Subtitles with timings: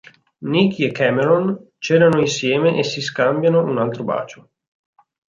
[0.51, 4.49] Nikki e Cameron cenano insieme e si scambiano un altro bacio.